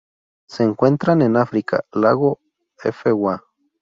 [0.49, 2.39] Se encuentran en África: lago
[2.91, 3.43] Fwa.